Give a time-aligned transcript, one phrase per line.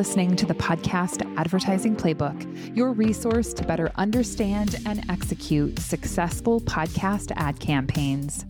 [0.00, 7.32] listening to the podcast Advertising Playbook, your resource to better understand and execute successful podcast
[7.36, 8.46] ad campaigns.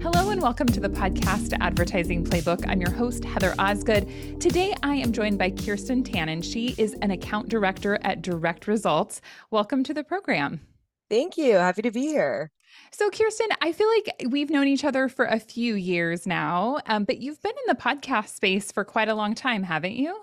[0.00, 2.64] Hello and welcome to the podcast Advertising Playbook.
[2.68, 4.08] I'm your host, Heather Osgood.
[4.40, 6.44] Today I am joined by Kirsten Tannen.
[6.44, 9.20] She is an account director at Direct Results.
[9.50, 10.60] Welcome to the program.
[11.10, 11.56] Thank you.
[11.56, 12.52] Happy to be here.
[12.90, 17.04] So, Kirsten, I feel like we've known each other for a few years now, um,
[17.04, 20.18] but you've been in the podcast space for quite a long time, haven't you?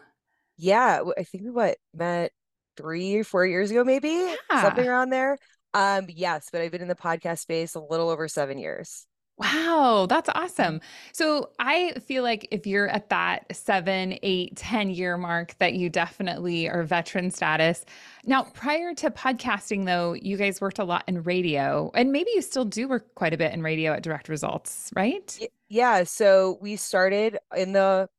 [0.57, 2.31] Yeah, I think we what met
[2.77, 4.62] three or four years ago, maybe yeah.
[4.62, 5.38] something around there.
[5.73, 9.05] Um, yes, but I've been in the podcast space a little over seven years.
[9.39, 10.81] Wow, that's awesome.
[11.13, 15.89] So I feel like if you're at that seven, eight, ten year mark, that you
[15.89, 17.85] definitely are veteran status.
[18.25, 22.41] Now, prior to podcasting, though, you guys worked a lot in radio, and maybe you
[22.41, 25.40] still do work quite a bit in radio at Direct Results, right?
[25.70, 26.03] Yeah.
[26.03, 28.10] So we started in the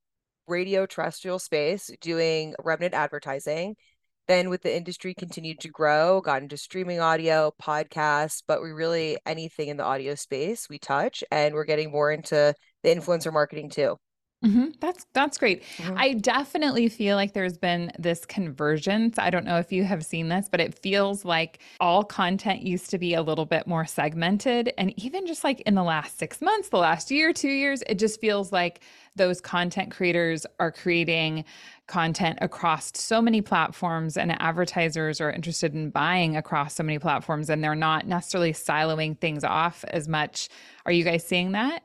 [0.48, 3.76] radio terrestrial space doing remnant advertising.
[4.30, 9.18] Then, with the industry continued to grow, got into streaming audio, podcasts, but we really
[9.26, 13.70] anything in the audio space we touch, and we're getting more into the influencer marketing
[13.70, 13.96] too.
[14.44, 14.68] Mm-hmm.
[14.80, 15.62] That's that's great.
[15.76, 15.98] Mm-hmm.
[15.98, 19.18] I definitely feel like there's been this convergence.
[19.18, 22.88] I don't know if you have seen this, but it feels like all content used
[22.90, 26.40] to be a little bit more segmented, and even just like in the last six
[26.40, 28.80] months, the last year, two years, it just feels like
[29.14, 31.44] those content creators are creating
[31.86, 37.50] content across so many platforms and advertisers are interested in buying across so many platforms
[37.50, 40.48] and they're not necessarily siloing things off as much.
[40.86, 41.82] Are you guys seeing that?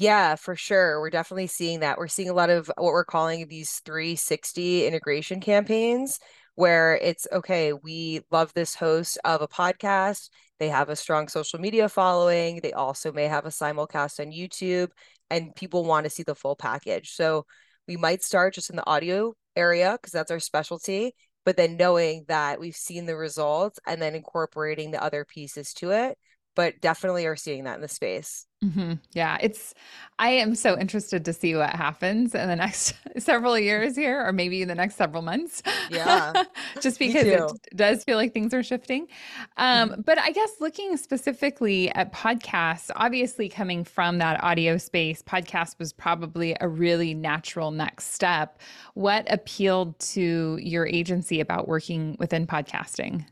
[0.00, 0.98] Yeah, for sure.
[0.98, 1.98] We're definitely seeing that.
[1.98, 6.18] We're seeing a lot of what we're calling these 360 integration campaigns
[6.54, 10.30] where it's okay, we love this host of a podcast.
[10.58, 12.60] They have a strong social media following.
[12.62, 14.88] They also may have a simulcast on YouTube,
[15.28, 17.10] and people want to see the full package.
[17.12, 17.44] So
[17.86, 21.14] we might start just in the audio area because that's our specialty,
[21.44, 25.90] but then knowing that we've seen the results and then incorporating the other pieces to
[25.90, 26.16] it,
[26.54, 28.46] but definitely are seeing that in the space.
[28.62, 28.94] Mm-hmm.
[29.14, 29.72] Yeah, it's.
[30.18, 34.32] I am so interested to see what happens in the next several years here, or
[34.32, 35.62] maybe in the next several months.
[35.90, 36.32] Yeah,
[36.80, 39.08] just because it does feel like things are shifting.
[39.56, 40.00] Um, mm-hmm.
[40.02, 45.94] But I guess looking specifically at podcasts, obviously coming from that audio space, podcast was
[45.94, 48.60] probably a really natural next step.
[48.92, 53.24] What appealed to your agency about working within podcasting?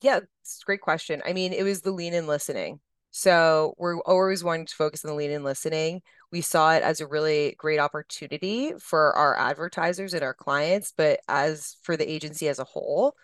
[0.00, 0.20] Yeah,
[0.56, 1.22] it's a great question.
[1.24, 5.10] I mean, it was the lean in listening so we're always wanting to focus on
[5.10, 6.02] the lean in listening.
[6.30, 11.20] We saw it as a really great opportunity for our advertisers and our clients, but
[11.26, 13.14] as for the agency as a whole.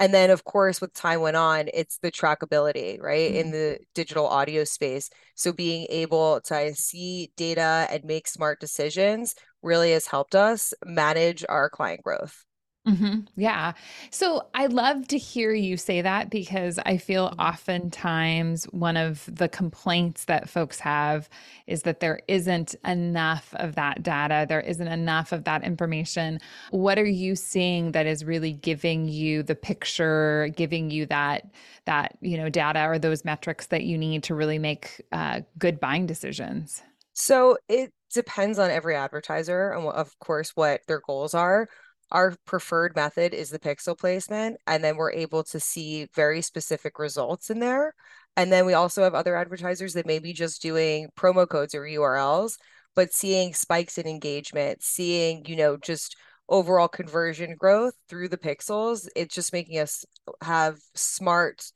[0.00, 3.40] And then, of course, with time went on, it's the trackability, right, mm-hmm.
[3.40, 5.10] in the digital audio space.
[5.34, 11.44] So being able to see data and make smart decisions really has helped us manage
[11.48, 12.44] our client growth.
[12.86, 13.20] Mm-hmm.
[13.36, 13.72] Yeah.
[14.10, 17.40] So I love to hear you say that because I feel mm-hmm.
[17.40, 21.30] oftentimes one of the complaints that folks have
[21.66, 26.40] is that there isn't enough of that data, there isn't enough of that information.
[26.72, 31.50] What are you seeing that is really giving you the picture, giving you that
[31.86, 35.80] that you know data or those metrics that you need to really make uh, good
[35.80, 36.82] buying decisions?
[37.14, 41.68] So it depends on every advertiser and of course what their goals are
[42.14, 46.98] our preferred method is the pixel placement and then we're able to see very specific
[46.98, 47.92] results in there
[48.36, 51.82] and then we also have other advertisers that may be just doing promo codes or
[51.82, 52.56] urls
[52.94, 56.16] but seeing spikes in engagement seeing you know just
[56.48, 60.04] overall conversion growth through the pixels it's just making us
[60.40, 61.72] have smart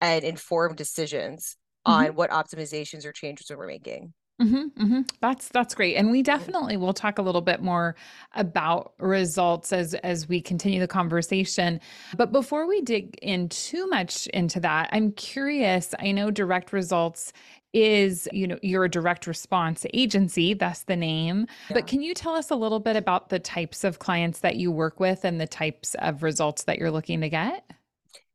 [0.00, 2.10] and informed decisions mm-hmm.
[2.10, 5.00] on what optimizations or changes we're making Mm-hmm, mm-hmm.
[5.20, 7.94] That's that's great, and we definitely will talk a little bit more
[8.34, 11.78] about results as as we continue the conversation.
[12.16, 15.94] But before we dig in too much into that, I'm curious.
[15.98, 17.34] I know direct results
[17.72, 21.74] is you know you're a direct response agency that's the name yeah.
[21.74, 24.72] but can you tell us a little bit about the types of clients that you
[24.72, 27.70] work with and the types of results that you're looking to get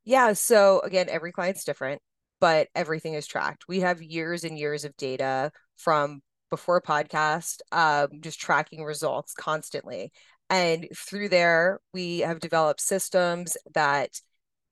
[0.06, 2.01] yeah so again every client's different
[2.40, 8.08] but everything is tracked we have years and years of data from before podcast, um,
[8.22, 10.12] just tracking results constantly.
[10.50, 14.22] And through there, we have developed systems that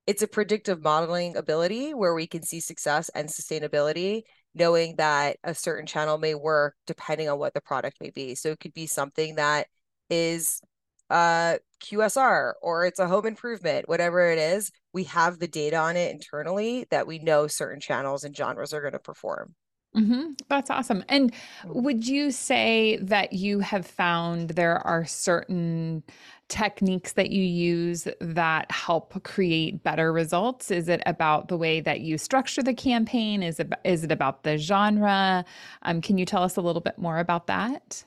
[0.06, 4.24] it's a predictive modeling ability where we can see success and sustainability,
[4.54, 8.36] knowing that a certain channel may work depending on what the product may be.
[8.36, 9.68] So it could be something that
[10.10, 10.62] is
[11.10, 15.96] uh, QSR or it's a home improvement, whatever it is, we have the data on
[15.96, 19.56] it internally that we know certain channels and genres are going to perform.
[19.96, 20.32] Mm-hmm.
[20.50, 21.04] That's awesome.
[21.08, 21.34] And
[21.66, 26.04] would you say that you have found there are certain
[26.50, 30.72] techniques that you use that help create better results?
[30.72, 33.44] Is it about the way that you structure the campaign?
[33.44, 35.46] Is it is it about the genre?
[35.84, 38.04] Um, can you tell us a little bit more about that?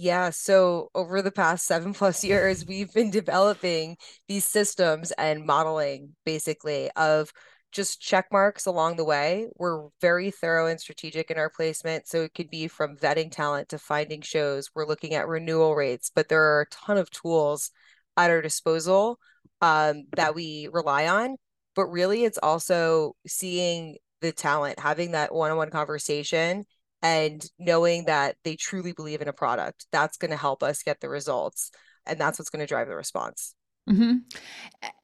[0.00, 3.96] Yeah, so over the past seven plus years, we've been developing
[4.28, 7.32] these systems and modeling basically of
[7.72, 9.48] just check marks along the way.
[9.56, 12.06] We're very thorough and strategic in our placement.
[12.06, 14.70] So it could be from vetting talent to finding shows.
[14.72, 17.72] We're looking at renewal rates, but there are a ton of tools
[18.16, 19.18] at our disposal
[19.60, 21.36] um, that we rely on.
[21.74, 26.66] But really, it's also seeing the talent, having that one on one conversation
[27.02, 29.86] and knowing that they truly believe in a product.
[29.92, 31.70] That's going to help us get the results.
[32.06, 33.54] And that's what's going to drive the response.
[33.88, 34.18] Mm-hmm.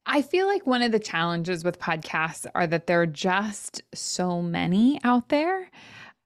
[0.05, 4.41] I feel like one of the challenges with podcasts are that there are just so
[4.41, 5.69] many out there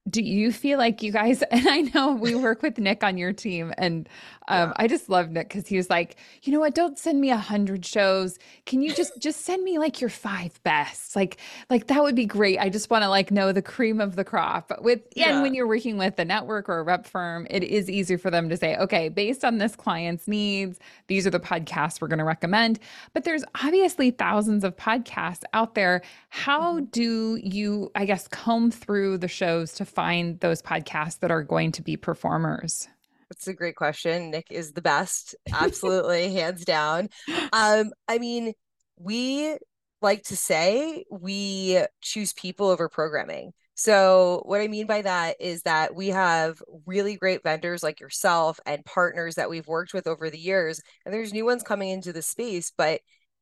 [0.09, 3.33] do you feel like you guys and i know we work with nick on your
[3.33, 4.07] team and
[4.49, 4.73] um, yeah.
[4.77, 7.37] i just love nick because he was like you know what don't send me a
[7.37, 11.37] hundred shows can you just just send me like your five best like
[11.69, 14.23] like that would be great i just want to like know the cream of the
[14.23, 15.31] crop with yeah.
[15.31, 18.29] and when you're working with a network or a rep firm it is easier for
[18.29, 22.19] them to say okay based on this client's needs these are the podcasts we're going
[22.19, 22.79] to recommend
[23.13, 26.85] but there's obviously thousands of podcasts out there how mm-hmm.
[26.85, 31.71] do you i guess comb through the shows to find those podcasts that are going
[31.71, 32.87] to be performers?
[33.29, 34.31] That's a great question.
[34.31, 37.09] Nick is the best, absolutely, hands down.
[37.53, 38.53] Um, I mean,
[38.97, 39.55] we
[40.01, 43.51] like to say we choose people over programming.
[43.75, 48.59] So, what I mean by that is that we have really great vendors like yourself
[48.65, 52.11] and partners that we've worked with over the years, and there's new ones coming into
[52.11, 52.99] the space, but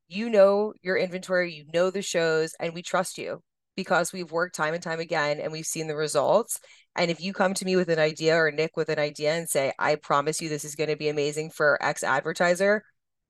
[0.07, 3.42] you know your inventory, you know the shows, and we trust you
[3.78, 6.60] because we've worked time and time again and we've seen the results.
[6.98, 9.48] And if you come to me with an idea or Nick with an idea and
[9.48, 12.84] say, I promise you this is going to be amazing for X advertiser,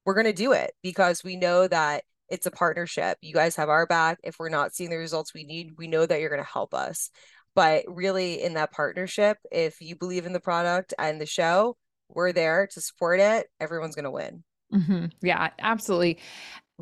[0.06, 3.18] we're going to do it because we know that it's a partnership.
[3.22, 4.19] You guys have our back.
[4.24, 6.74] If we're not seeing the results we need, we know that you're going to help
[6.74, 7.10] us.
[7.56, 11.75] But really, in that partnership, if you believe in the product and the show,
[12.10, 13.48] we're there to support it.
[13.60, 14.44] Everyone's going to win.
[14.74, 15.06] Mm-hmm.
[15.22, 16.19] Yeah, absolutely.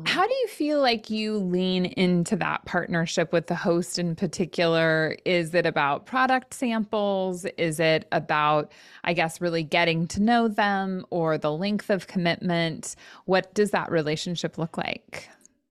[0.04, 5.16] How do you feel like you lean into that partnership with the host in particular?
[5.24, 7.46] Is it about product samples?
[7.56, 8.72] Is it about,
[9.04, 12.94] I guess, really getting to know them or the length of commitment?
[13.24, 15.30] What does that relationship look like?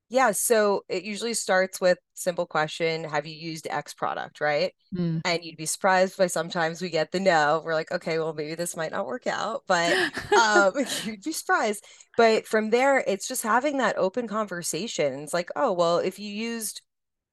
[0.09, 4.71] Yeah, so it usually starts with simple question, have you used X product, right?
[4.93, 5.21] Mm.
[5.25, 7.61] And you'd be surprised by sometimes we get the no.
[7.65, 9.91] We're like, okay, well maybe this might not work out, but
[10.33, 10.73] um
[11.03, 11.83] you'd be surprised.
[12.17, 15.21] But from there, it's just having that open conversation.
[15.23, 16.81] It's like, oh, well, if you used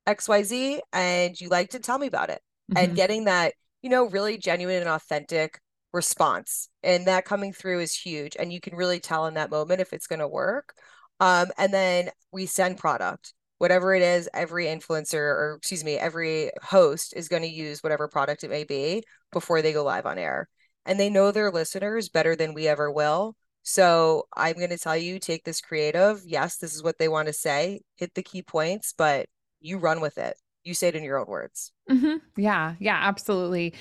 [0.07, 2.41] XYZ and you liked it, tell me about it.
[2.73, 2.85] Mm-hmm.
[2.85, 3.53] And getting that,
[3.83, 5.61] you know, really genuine and authentic
[5.93, 6.69] response.
[6.83, 8.37] And that coming through is huge.
[8.39, 10.75] And you can really tell in that moment if it's going to work.
[11.21, 16.51] Um, and then we send product, whatever it is, every influencer or excuse me, every
[16.63, 20.19] host is going to use whatever product it may be before they go live on
[20.19, 20.49] air.
[20.85, 23.37] And they know their listeners better than we ever will.
[23.63, 26.23] So I'm going to tell you take this creative.
[26.27, 27.83] Yes, this is what they want to say.
[27.97, 29.27] Hit the key points, but
[29.61, 30.37] you run with it.
[30.65, 31.73] You say it in your own words.
[31.89, 32.17] Mm-hmm.
[32.37, 33.75] Yeah, yeah, absolutely.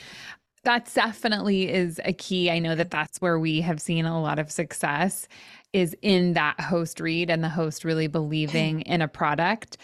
[0.63, 2.51] That definitely is a key.
[2.51, 5.27] I know that that's where we have seen a lot of success
[5.73, 9.77] is in that host read and the host really believing in a product.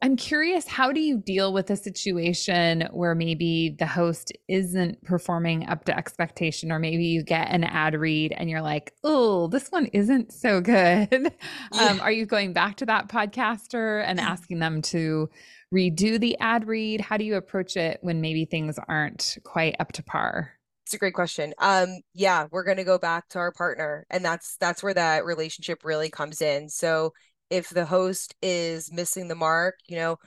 [0.00, 5.66] I'm curious, how do you deal with a situation where maybe the host isn't performing
[5.66, 9.68] up to expectation, or maybe you get an ad read and you're like, oh, this
[9.70, 11.32] one isn't so good?
[11.74, 11.86] Yeah.
[11.86, 15.30] Um, are you going back to that podcaster and asking them to
[15.74, 17.00] redo the ad read?
[17.00, 20.52] How do you approach it when maybe things aren't quite up to par?
[20.92, 21.54] It's a great question.
[21.56, 25.84] Um, yeah, we're gonna go back to our partner, and that's that's where that relationship
[25.86, 26.68] really comes in.
[26.68, 27.14] So
[27.48, 30.18] if the host is missing the mark, you know,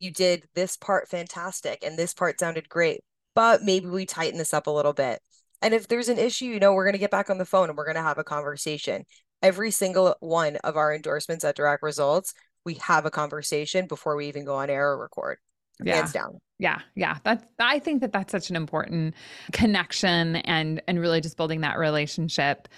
[0.00, 3.02] you did this part fantastic and this part sounded great,
[3.36, 5.20] but maybe we tighten this up a little bit.
[5.62, 7.78] And if there's an issue, you know, we're gonna get back on the phone and
[7.78, 9.04] we're gonna have a conversation.
[9.42, 12.34] Every single one of our endorsements at Direct Results,
[12.64, 15.38] we have a conversation before we even go on air or record.
[15.82, 15.96] Yeah.
[15.96, 16.40] Hands down.
[16.58, 17.18] Yeah, yeah.
[17.22, 19.14] That's I think that that's such an important
[19.52, 22.68] connection and and really just building that relationship.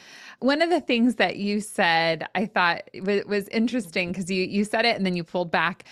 [0.41, 4.65] One of the things that you said I thought was, was interesting because you you
[4.65, 5.85] said it and then you pulled back.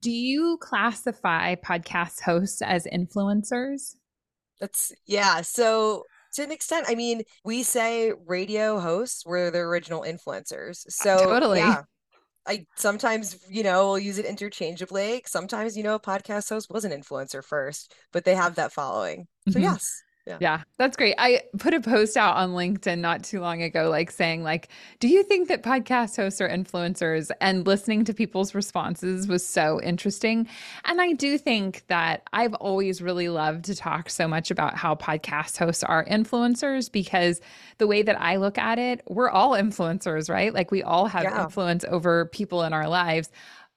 [0.00, 3.94] Do you classify podcast hosts as influencers?
[4.60, 5.42] That's yeah.
[5.42, 6.02] So
[6.34, 10.84] to an extent, I mean, we say radio hosts were the original influencers.
[10.88, 11.60] So totally.
[11.60, 11.82] Yeah,
[12.46, 15.22] I sometimes, you know, will use it interchangeably.
[15.26, 19.26] Sometimes, you know, a podcast host was an influencer first, but they have that following.
[19.48, 19.64] So mm-hmm.
[19.64, 20.02] yes.
[20.26, 20.38] Yeah.
[20.40, 21.14] yeah, that's great.
[21.18, 24.68] I put a post out on LinkedIn not too long ago, like saying, like,
[24.98, 27.30] do you think that podcast hosts are influencers?
[27.40, 30.48] And listening to people's responses was so interesting.
[30.84, 34.96] And I do think that I've always really loved to talk so much about how
[34.96, 37.40] podcast hosts are influencers because
[37.78, 40.52] the way that I look at it, we're all influencers, right?
[40.52, 41.44] Like we all have yeah.
[41.44, 43.30] influence over people in our lives.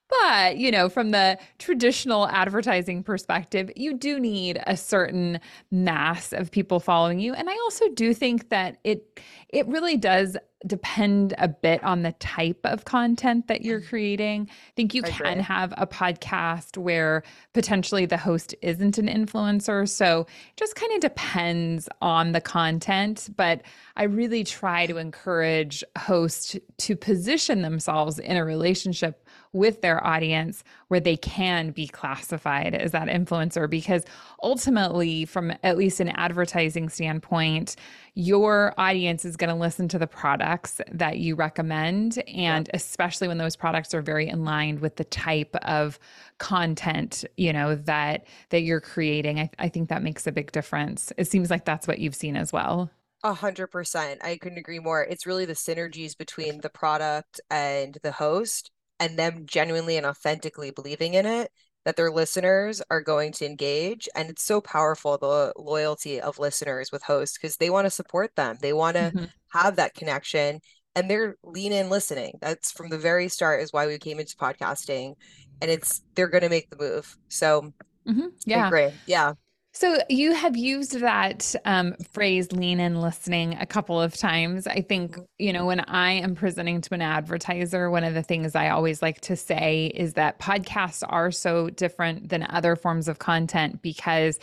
[0.10, 5.40] But, you know, from the traditional advertising perspective, you do need a certain
[5.72, 7.34] mass of people following you.
[7.34, 10.38] And I also do think that it it really does
[10.68, 13.90] depend a bit on the type of content that you're mm-hmm.
[13.90, 14.48] creating.
[14.50, 15.44] I think you I can agree.
[15.44, 17.24] have a podcast where
[17.54, 19.88] potentially the host isn't an influencer.
[19.88, 23.30] So it just kind of depends on the content.
[23.36, 23.62] But
[23.96, 30.64] I really try to encourage hosts to position themselves in a relationship with their audience
[30.90, 34.04] where they can be classified as that influencer because
[34.44, 37.76] ultimately from at least an advertising standpoint
[38.14, 42.76] your audience is going to listen to the products that you recommend and yep.
[42.76, 45.98] especially when those products are very in line with the type of
[46.38, 51.12] content you know that that you're creating I, I think that makes a big difference
[51.18, 52.92] it seems like that's what you've seen as well
[53.22, 54.24] a hundred percent.
[54.24, 55.04] I couldn't agree more.
[55.04, 60.72] It's really the synergies between the product and the host and them genuinely and authentically
[60.72, 61.52] believing in it
[61.86, 64.10] that their listeners are going to engage.
[64.16, 68.36] And it's so powerful the loyalty of listeners with hosts because they want to support
[68.36, 68.58] them.
[68.62, 69.26] They want to mm-hmm.
[69.54, 70.60] have that connection
[70.96, 72.34] and they're lean in listening.
[72.42, 75.16] That's from the very start is why we came into podcasting
[75.62, 77.16] and it's they're going to make the move.
[77.30, 77.74] So
[78.08, 78.28] mm-hmm.
[78.46, 78.70] yeah.
[78.70, 79.34] great yeah
[79.80, 84.68] so you have used that um, phrase lean in listening a couple of times.
[84.68, 88.56] I think, you know, when I am presenting to an advertiser, one of the things
[88.56, 93.20] I always like to say is that podcasts are so different than other forms of
[93.20, 94.38] content because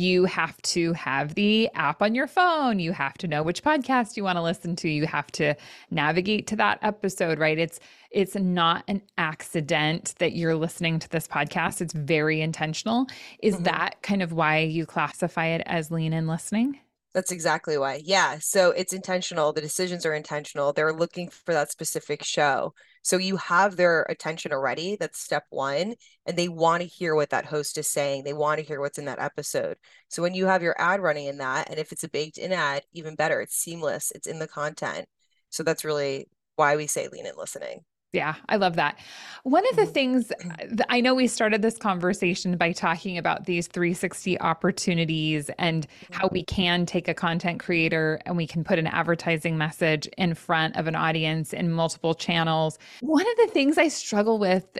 [0.00, 2.78] you have to have the app on your phone.
[2.78, 4.88] You have to know which podcast you want to listen to.
[4.88, 5.54] You have to
[5.90, 7.58] navigate to that episode, right?
[7.58, 7.78] It's
[8.10, 11.80] it's not an accident that you're listening to this podcast.
[11.80, 13.06] It's very intentional.
[13.42, 13.64] Is mm-hmm.
[13.64, 16.80] that kind of why you classify it as lean in listening?
[17.12, 18.02] That's exactly why.
[18.04, 18.38] Yeah.
[18.40, 19.52] So it's intentional.
[19.52, 20.72] The decisions are intentional.
[20.72, 22.74] They're looking for that specific show.
[23.02, 24.96] So you have their attention already.
[24.96, 25.94] That's step one.
[26.26, 28.24] And they want to hear what that host is saying.
[28.24, 29.76] They want to hear what's in that episode.
[30.08, 32.52] So when you have your ad running in that, and if it's a baked in
[32.52, 35.06] ad, even better, it's seamless, it's in the content.
[35.50, 37.84] So that's really why we say lean in listening.
[38.12, 38.98] Yeah, I love that.
[39.44, 39.92] One of the mm-hmm.
[39.92, 40.32] things
[40.88, 46.42] I know we started this conversation by talking about these 360 opportunities and how we
[46.42, 50.88] can take a content creator and we can put an advertising message in front of
[50.88, 52.80] an audience in multiple channels.
[53.00, 54.76] One of the things I struggle with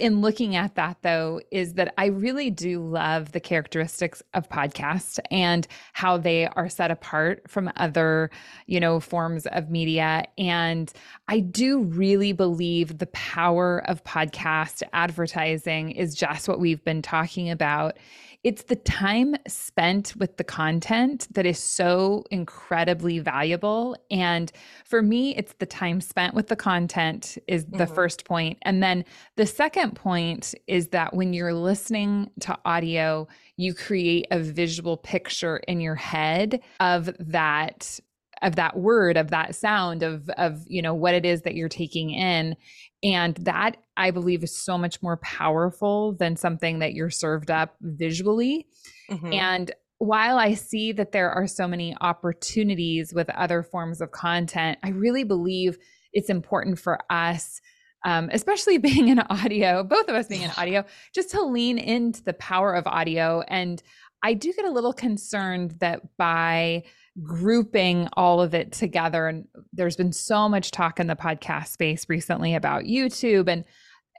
[0.00, 5.20] in looking at that though is that I really do love the characteristics of podcast
[5.30, 8.28] and how they are set apart from other,
[8.66, 10.92] you know, forms of media and
[11.28, 17.02] I do really believe believe the power of podcast advertising is just what we've been
[17.02, 17.98] talking about.
[18.44, 23.94] It's the time spent with the content that is so incredibly valuable.
[24.10, 24.50] And
[24.86, 27.94] for me, it's the time spent with the content is the mm-hmm.
[27.94, 28.58] first point.
[28.62, 29.04] And then
[29.36, 35.58] the second point is that when you're listening to audio, you create a visual picture
[35.68, 38.00] in your head of that
[38.42, 41.68] of that word of that sound of of you know what it is that you're
[41.68, 42.56] taking in.
[43.04, 47.76] And that i believe is so much more powerful than something that you're served up
[47.80, 48.66] visually.
[49.10, 49.32] Mm-hmm.
[49.32, 54.78] and while i see that there are so many opportunities with other forms of content
[54.82, 55.76] i really believe
[56.12, 57.60] it's important for us
[58.04, 60.84] um, especially being in audio both of us being in audio
[61.14, 63.42] just to lean into the power of audio.
[63.48, 63.82] And
[64.22, 66.84] i do get a little concerned that by
[67.22, 69.28] grouping all of it together.
[69.28, 73.64] And there's been so much talk in the podcast space recently about YouTube and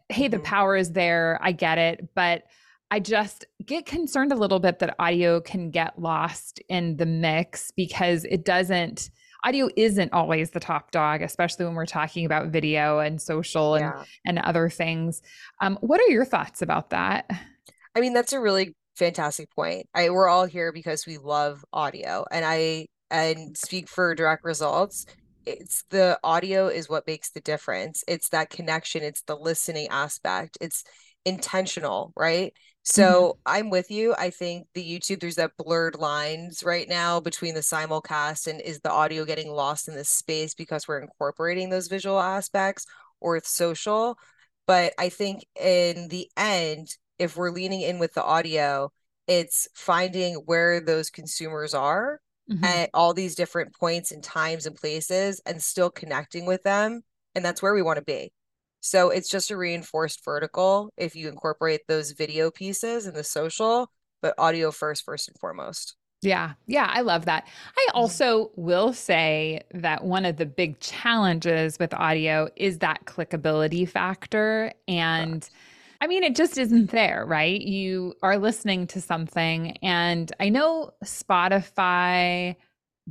[0.09, 0.45] hey, the mm-hmm.
[0.45, 1.39] power is there.
[1.41, 2.09] I get it.
[2.13, 2.43] But
[2.91, 7.71] I just get concerned a little bit that audio can get lost in the mix
[7.71, 9.09] because it doesn't
[9.43, 13.83] audio isn't always the top dog, especially when we're talking about video and social and,
[13.83, 14.03] yeah.
[14.25, 15.21] and other things.
[15.59, 17.29] Um, what are your thoughts about that?
[17.95, 19.88] I mean, that's a really fantastic point.
[19.93, 25.05] I we're all here because we love audio, and I and speak for direct results.
[25.45, 28.03] It's the audio is what makes the difference.
[28.07, 29.03] It's that connection.
[29.03, 30.57] It's the listening aspect.
[30.62, 30.83] It's
[31.25, 32.53] intentional, right?
[32.83, 33.39] So mm-hmm.
[33.45, 34.13] I'm with you.
[34.17, 38.81] I think the YouTube, there's that blurred lines right now between the simulcast and is
[38.81, 42.85] the audio getting lost in this space because we're incorporating those visual aspects
[43.21, 44.17] or with social.
[44.67, 46.89] But I think in the end,
[47.20, 48.91] if we're leaning in with the audio,
[49.27, 52.63] it's finding where those consumers are mm-hmm.
[52.63, 57.01] at all these different points and times and places and still connecting with them.
[57.36, 58.32] And that's where we want to be.
[58.82, 63.89] So it's just a reinforced vertical if you incorporate those video pieces and the social,
[64.22, 65.96] but audio first, first and foremost.
[66.22, 66.53] Yeah.
[66.67, 66.89] Yeah.
[66.89, 67.46] I love that.
[67.46, 67.98] I mm-hmm.
[67.98, 74.74] also will say that one of the big challenges with audio is that clickability factor.
[74.88, 75.48] And
[76.03, 77.62] I mean, it just isn't there, right?
[77.62, 82.57] You are listening to something, and I know Spotify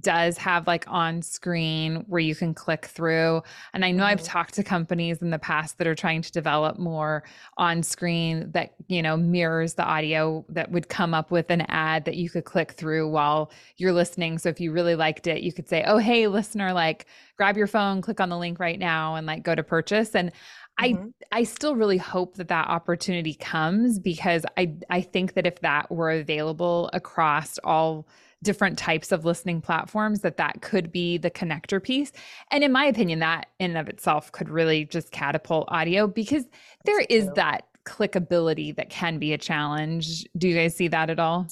[0.00, 3.42] does have like on screen where you can click through.
[3.74, 4.12] And I know mm-hmm.
[4.12, 7.24] I've talked to companies in the past that are trying to develop more
[7.58, 12.06] on screen that, you know, mirrors the audio that would come up with an ad
[12.06, 14.38] that you could click through while you're listening.
[14.38, 17.06] So if you really liked it, you could say, oh, hey, listener, like
[17.36, 20.14] grab your phone, click on the link right now and like go to purchase.
[20.14, 20.32] And
[20.80, 21.08] Mm-hmm.
[21.32, 25.60] I I still really hope that that opportunity comes because I I think that if
[25.60, 28.06] that were available across all
[28.42, 32.10] different types of listening platforms that that could be the connector piece.
[32.50, 36.46] And in my opinion that in and of itself could really just catapult audio because
[36.84, 40.26] there is that clickability that can be a challenge.
[40.36, 41.46] Do you guys see that at all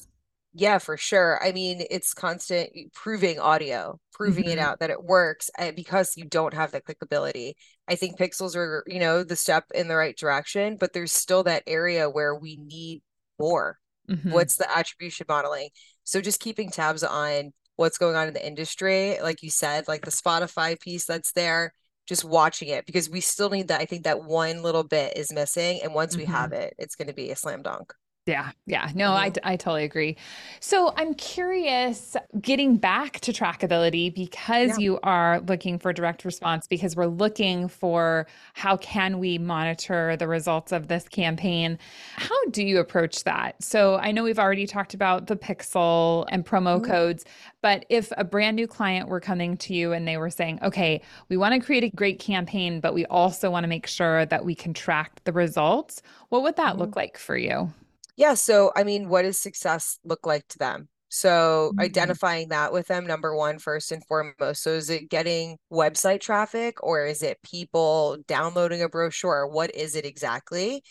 [0.53, 4.53] yeah for sure i mean it's constant proving audio proving mm-hmm.
[4.53, 7.53] it out that it works because you don't have that clickability
[7.89, 11.45] i think pixels are you know the step in the right direction but there's still
[11.45, 13.01] that area where we need
[13.39, 13.79] more
[14.11, 14.33] mm-hmm.
[14.33, 15.69] what's the attribution modeling
[16.05, 20.05] so just keeping tabs on what's going on in the industry, like you said, like
[20.05, 21.73] the Spotify piece that's there,
[22.07, 23.81] just watching it because we still need that.
[23.81, 25.81] I think that one little bit is missing.
[25.83, 26.21] And once mm-hmm.
[26.21, 27.95] we have it, it's going to be a slam dunk.
[28.31, 28.93] Yeah, yeah.
[28.95, 30.17] No, I, I totally agree.
[30.61, 34.77] So I'm curious, getting back to trackability because yeah.
[34.79, 40.29] you are looking for direct response, because we're looking for how can we monitor the
[40.29, 41.77] results of this campaign.
[42.15, 43.61] How do you approach that?
[43.61, 46.89] So I know we've already talked about the pixel and promo mm-hmm.
[46.89, 47.25] codes,
[47.63, 51.03] but if a brand new client were coming to you and they were saying, okay,
[51.29, 54.45] we want to create a great campaign, but we also want to make sure that
[54.45, 56.83] we can track the results, what would that mm-hmm.
[56.83, 57.73] look like for you?
[58.21, 58.35] Yeah.
[58.35, 60.91] So, I mean, what does success look like to them?
[61.09, 61.81] So, mm-hmm.
[61.81, 64.63] identifying that with them, number one, first and foremost.
[64.63, 69.47] So, is it getting website traffic or is it people downloading a brochure?
[69.47, 70.83] What is it exactly?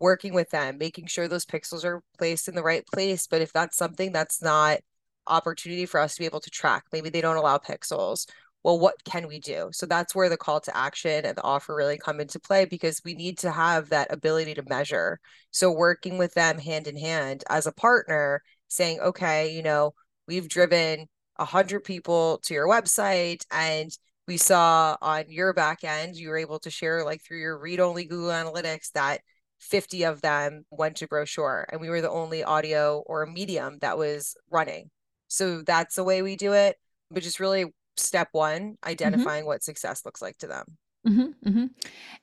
[0.00, 3.26] Working with them, making sure those pixels are placed in the right place.
[3.26, 4.78] But if that's something that's not
[5.26, 8.24] opportunity for us to be able to track, maybe they don't allow pixels
[8.64, 9.70] well, what can we do?
[9.72, 13.00] So that's where the call to action and the offer really come into play because
[13.04, 15.20] we need to have that ability to measure.
[15.50, 19.94] So working with them hand in hand as a partner, saying, okay, you know,
[20.26, 21.06] we've driven
[21.38, 23.90] a hundred people to your website and
[24.26, 27.80] we saw on your back end, you were able to share like through your read
[27.80, 29.20] only Google Analytics that
[29.60, 33.96] 50 of them went to brochure and we were the only audio or medium that
[33.96, 34.90] was running.
[35.28, 36.76] So that's the way we do it.
[37.10, 38.88] But just really step one mm-hmm.
[38.88, 39.48] identifying mm-hmm.
[39.48, 40.64] what success looks like to them
[41.06, 41.66] mm-hmm, mm-hmm.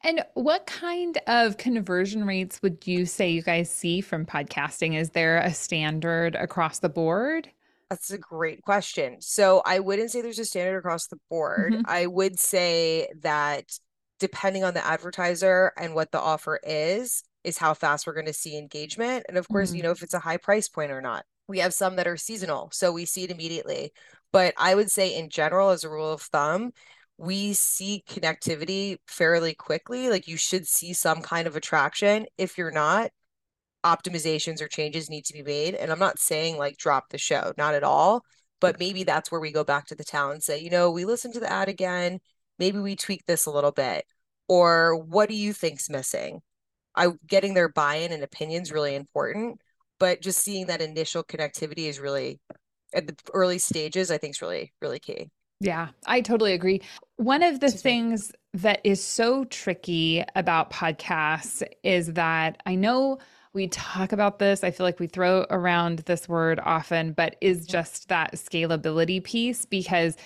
[0.03, 4.95] And what kind of conversion rates would you say you guys see from podcasting?
[4.95, 7.49] Is there a standard across the board?
[7.89, 9.21] That's a great question.
[9.21, 11.73] So I wouldn't say there's a standard across the board.
[11.73, 11.83] Mm-hmm.
[11.85, 13.65] I would say that
[14.19, 18.33] depending on the advertiser and what the offer is, is how fast we're going to
[18.33, 19.25] see engagement.
[19.29, 19.83] And of course, you mm.
[19.83, 21.25] know, if it's a high price point or not.
[21.47, 23.93] We have some that are seasonal, so we see it immediately.
[24.31, 26.71] But I would say, in general, as a rule of thumb,
[27.17, 30.09] we see connectivity fairly quickly.
[30.09, 32.25] Like you should see some kind of attraction.
[32.37, 33.11] If you're not,
[33.85, 35.75] optimizations or changes need to be made.
[35.75, 38.23] And I'm not saying like drop the show, not at all.
[38.61, 41.05] But maybe that's where we go back to the town and say, you know, we
[41.05, 42.19] listen to the ad again.
[42.57, 44.05] Maybe we tweak this a little bit.
[44.47, 46.41] Or what do you think's missing?
[46.95, 49.59] I getting their buy-in and opinions really important.
[49.99, 52.39] But just seeing that initial connectivity is really
[52.93, 55.29] at the early stages, I think is really, really key.
[55.61, 56.81] Yeah, I totally agree.
[57.15, 63.19] One of the things that is so tricky about podcasts is that I know
[63.53, 64.63] we talk about this.
[64.63, 67.71] I feel like we throw around this word often, but is mm-hmm.
[67.71, 70.17] just that scalability piece because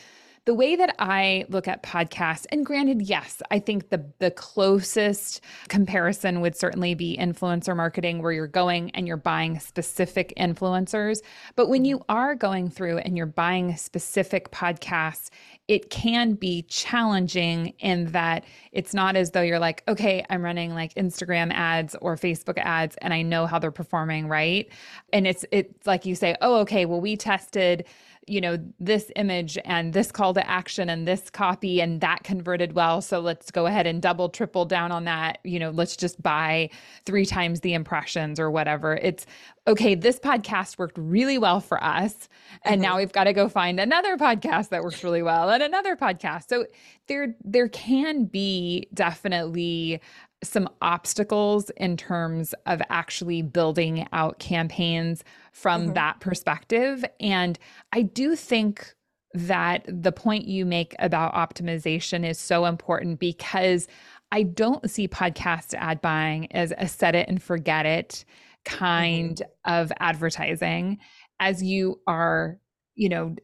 [0.49, 5.41] the way that I look at podcasts, and granted, yes, I think the the closest
[5.67, 11.19] comparison would certainly be influencer marketing, where you're going and you're buying specific influencers.
[11.55, 12.11] But when you mm-hmm.
[12.11, 15.29] are going through and you're buying specific podcasts,
[15.67, 20.73] it can be challenging in that it's not as though you're like, okay, I'm running
[20.73, 24.67] like Instagram ads or Facebook ads and I know how they're performing, right?
[25.13, 27.85] And it's it's like you say, oh, okay, well, we tested
[28.29, 32.73] you know, this image and this call to action and this copy and that converted
[32.73, 33.01] well.
[33.01, 35.39] So let's go ahead and double, triple down on that.
[35.43, 36.69] You know, let's just buy
[37.05, 38.95] three times the impressions or whatever.
[38.95, 39.25] It's
[39.67, 42.29] okay, this podcast worked really well for us.
[42.63, 42.81] And mm-hmm.
[42.81, 46.49] now we've got to go find another podcast that works really well and another podcast.
[46.49, 46.65] So
[47.07, 50.01] there there can be definitely
[50.43, 55.93] some obstacles in terms of actually building out campaigns from mm-hmm.
[55.93, 57.03] that perspective.
[57.19, 57.59] And
[57.91, 58.93] I do think
[59.33, 63.87] that the point you make about optimization is so important because
[64.31, 68.25] I don't see podcast ad buying as a set it and forget it
[68.65, 69.73] kind mm-hmm.
[69.73, 70.99] of advertising
[71.39, 72.59] as you are,
[72.95, 73.35] you know,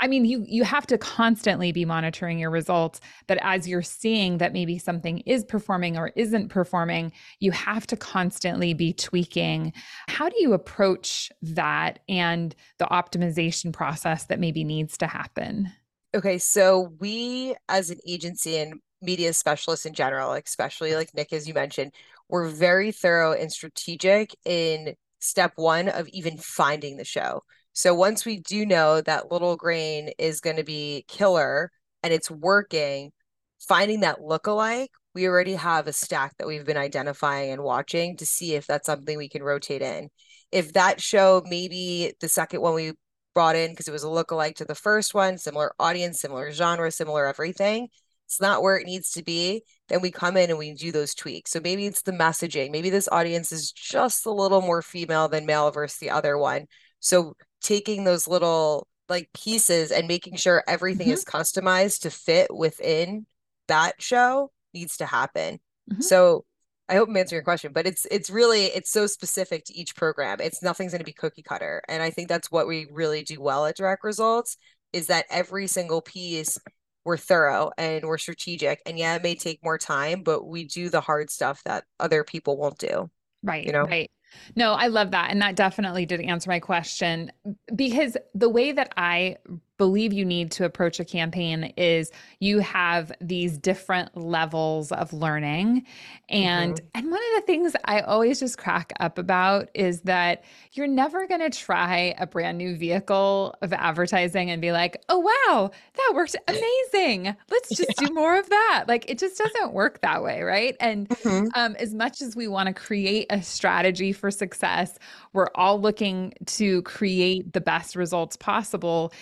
[0.00, 4.38] I mean, you you have to constantly be monitoring your results, but as you're seeing
[4.38, 9.72] that maybe something is performing or isn't performing, you have to constantly be tweaking.
[10.08, 15.72] How do you approach that and the optimization process that maybe needs to happen?
[16.14, 21.48] Okay, so we as an agency and media specialists in general, especially like Nick as
[21.48, 21.92] you mentioned,
[22.28, 27.42] we're very thorough and strategic in step 1 of even finding the show.
[27.76, 31.70] So once we do know that little grain is going to be killer
[32.02, 33.12] and it's working,
[33.60, 38.24] finding that look-alike, we already have a stack that we've been identifying and watching to
[38.24, 40.08] see if that's something we can rotate in.
[40.50, 42.92] If that show, maybe the second one we
[43.34, 46.90] brought in because it was a look-alike to the first one, similar audience, similar genre,
[46.90, 47.88] similar everything,
[48.24, 51.14] it's not where it needs to be, then we come in and we do those
[51.14, 51.50] tweaks.
[51.50, 52.70] So maybe it's the messaging.
[52.72, 56.68] Maybe this audience is just a little more female than male versus the other one.
[57.00, 61.14] So taking those little like pieces and making sure everything mm-hmm.
[61.14, 63.26] is customized to fit within
[63.68, 65.58] that show needs to happen.
[65.90, 66.02] Mm-hmm.
[66.02, 66.44] So
[66.88, 69.96] I hope I'm answering your question, but it's it's really it's so specific to each
[69.96, 70.38] program.
[70.40, 73.40] It's nothing's going to be cookie cutter, and I think that's what we really do
[73.40, 74.56] well at Direct Results
[74.92, 76.58] is that every single piece
[77.04, 78.82] we're thorough and we're strategic.
[78.84, 82.24] And yeah, it may take more time, but we do the hard stuff that other
[82.24, 83.08] people won't do.
[83.44, 83.64] Right.
[83.64, 83.84] You know.
[83.84, 84.10] Right.
[84.54, 85.30] No, I love that.
[85.30, 87.32] And that definitely did answer my question
[87.74, 89.36] because the way that I
[89.78, 92.10] believe you need to approach a campaign is
[92.40, 95.84] you have these different levels of learning
[96.28, 96.86] and mm-hmm.
[96.94, 101.26] and one of the things i always just crack up about is that you're never
[101.26, 106.12] going to try a brand new vehicle of advertising and be like oh wow that
[106.14, 108.06] worked amazing let's just yeah.
[108.06, 111.48] do more of that like it just doesn't work that way right and mm-hmm.
[111.54, 114.98] um, as much as we want to create a strategy for success
[115.32, 119.12] we're all looking to create the best results possible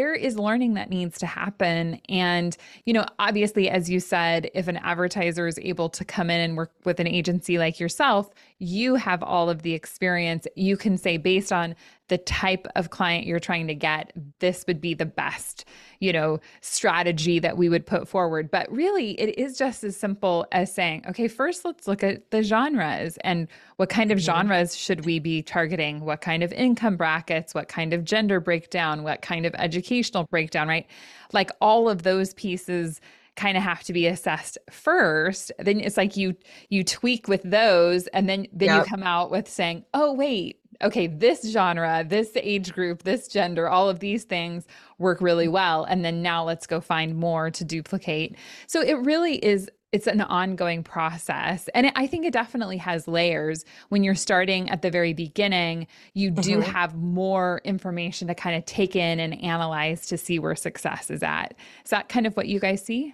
[0.00, 2.00] there is learning that needs to happen.
[2.08, 6.40] And, you know, obviously, as you said, if an advertiser is able to come in
[6.40, 10.46] and work with an agency like yourself, you have all of the experience.
[10.54, 11.74] You can say, based on
[12.08, 15.64] the type of client you're trying to get, this would be the best,
[15.98, 18.50] you know, strategy that we would put forward.
[18.50, 22.42] But really, it is just as simple as saying, okay, first let's look at the
[22.42, 24.26] genres and what kind of mm-hmm.
[24.26, 26.00] genres should we be targeting?
[26.04, 27.54] What kind of income brackets?
[27.54, 29.04] What kind of gender breakdown?
[29.04, 30.86] What kind of educational breakdown, right?
[31.32, 33.00] Like all of those pieces
[33.40, 36.34] kind of have to be assessed first then it's like you
[36.68, 38.84] you tweak with those and then then yep.
[38.84, 43.68] you come out with saying oh wait okay, this genre, this age group, this gender,
[43.68, 44.66] all of these things
[44.98, 45.84] work really well.
[45.84, 48.36] And then now let's go find more to duplicate.
[48.66, 53.08] So it really is it's an ongoing process and it, i think it definitely has
[53.08, 56.70] layers when you're starting at the very beginning you do mm-hmm.
[56.70, 61.24] have more information to kind of take in and analyze to see where success is
[61.24, 63.12] at is that kind of what you guys see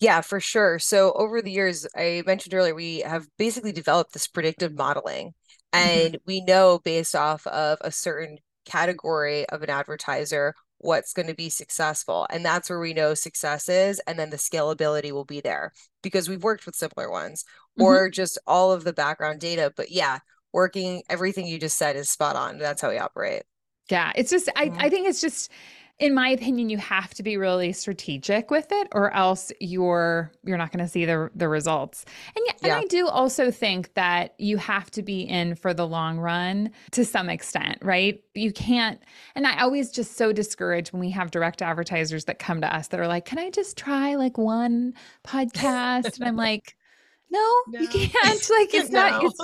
[0.00, 0.78] yeah, for sure.
[0.78, 5.34] So over the years, I mentioned earlier, we have basically developed this predictive modeling.
[5.74, 6.06] Mm-hmm.
[6.06, 11.34] and we know based off of a certain category of an advertiser what's going to
[11.34, 15.40] be successful and that's where we know success is and then the scalability will be
[15.40, 17.44] there because we've worked with similar ones
[17.78, 17.84] mm-hmm.
[17.84, 20.18] or just all of the background data but yeah
[20.52, 23.44] working everything you just said is spot on that's how we operate
[23.90, 24.78] yeah it's just i, mm-hmm.
[24.78, 25.50] I think it's just
[25.98, 30.56] in my opinion, you have to be really strategic with it, or else you're you're
[30.58, 32.04] not going to see the the results.
[32.34, 35.72] And yeah, yeah, and I do also think that you have to be in for
[35.72, 38.20] the long run to some extent, right?
[38.34, 39.00] You can't.
[39.34, 42.88] And I always just so discouraged when we have direct advertisers that come to us
[42.88, 44.94] that are like, "Can I just try like one
[45.26, 46.76] podcast?" and I'm like.
[47.34, 48.50] No, no, you can't.
[48.50, 49.08] Like it's no.
[49.08, 49.24] not.
[49.24, 49.40] It's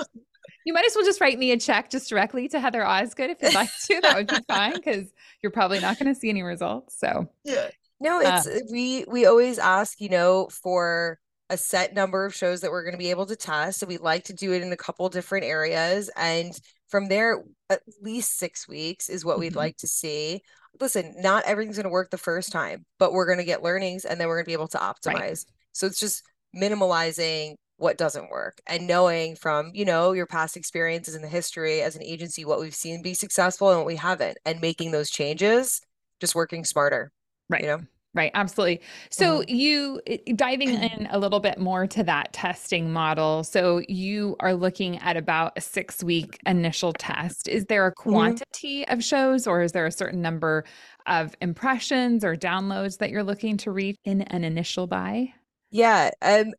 [0.65, 3.41] you might as well just write me a check just directly to Heather Osgood if
[3.41, 3.99] you'd like to.
[4.01, 6.99] That would be fine because you're probably not going to see any results.
[6.99, 7.69] So yeah,
[7.99, 11.19] no, it's uh, we we always ask, you know, for
[11.49, 13.79] a set number of shows that we're going to be able to test.
[13.79, 16.53] So we like to do it in a couple different areas and
[16.89, 19.41] From there, at least six weeks is what mm-hmm.
[19.41, 20.41] we'd like to see.
[20.79, 24.05] Listen, not everything's going to work the first time, but we're going to get learnings
[24.05, 25.13] and then we're going to be able to optimize.
[25.13, 25.45] Right.
[25.71, 26.23] So it's just
[26.55, 31.81] minimalizing what doesn't work and knowing from you know your past experiences in the history
[31.81, 35.09] as an agency what we've seen be successful and what we haven't and making those
[35.09, 35.81] changes
[36.19, 37.11] just working smarter
[37.49, 37.79] right you know
[38.15, 38.81] Right, absolutely.
[39.11, 39.55] So mm-hmm.
[39.55, 40.01] you
[40.35, 43.43] diving in a little bit more to that testing model.
[43.43, 47.47] So you are looking at about a 6-week initial test.
[47.47, 48.09] Is there a mm-hmm.
[48.09, 48.93] quantity mm-hmm.
[48.93, 50.65] of shows or is there a certain number
[51.05, 55.31] of impressions or downloads that you're looking to reach in an initial buy?
[55.71, 56.53] Yeah, um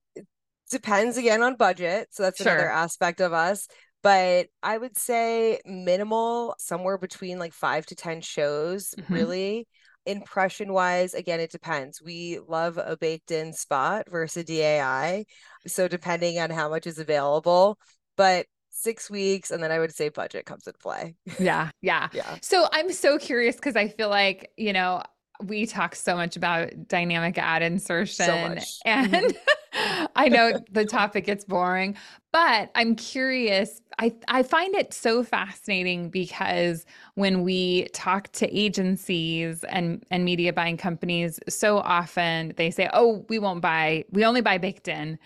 [0.70, 2.08] depends again on budget.
[2.10, 2.52] So that's sure.
[2.52, 3.68] another aspect of us.
[4.02, 9.12] But I would say minimal, somewhere between like five to 10 shows, mm-hmm.
[9.12, 9.68] really.
[10.06, 12.00] Impression wise, again, it depends.
[12.00, 15.26] We love a baked in spot versus DAI.
[15.66, 17.78] So depending on how much is available,
[18.16, 22.38] but six weeks and then i would say budget comes into play yeah yeah yeah
[22.40, 25.02] so i'm so curious because i feel like you know
[25.42, 29.36] we talk so much about dynamic ad insertion so and mm-hmm.
[29.72, 31.96] I know the topic gets boring,
[32.32, 33.80] but I'm curious.
[33.98, 40.52] I, I find it so fascinating because when we talk to agencies and, and media
[40.52, 45.18] buying companies, so often they say, oh, we won't buy, we only buy baked in.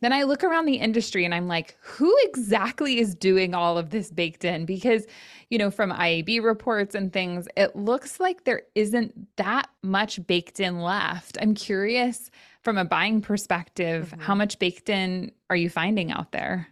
[0.00, 3.90] Then I look around the industry and I'm like, who exactly is doing all of
[3.90, 4.66] this baked in?
[4.66, 5.06] Because,
[5.48, 10.58] you know, from IAB reports and things, it looks like there isn't that much baked
[10.58, 11.38] in left.
[11.40, 12.32] I'm curious
[12.62, 14.20] from a buying perspective, mm-hmm.
[14.20, 16.68] how much baked in are you finding out there?